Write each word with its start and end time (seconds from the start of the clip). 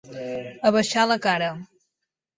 Abaixar 0.69 1.05
la 1.11 1.19
cara. 1.27 1.51